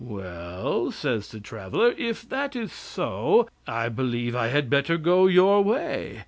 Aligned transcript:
"Well," 0.03 0.89
says 0.89 1.29
the 1.29 1.39
traveler, 1.39 1.93
"if 1.95 2.27
that 2.29 2.55
is 2.55 2.73
so, 2.73 3.47
I 3.67 3.87
believe 3.87 4.35
I 4.35 4.47
had 4.47 4.67
better 4.67 4.97
go 4.97 5.27
your 5.27 5.63
way." 5.63 6.17